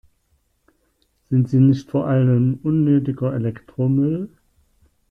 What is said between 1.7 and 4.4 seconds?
vor allem unnötiger Elektromüll?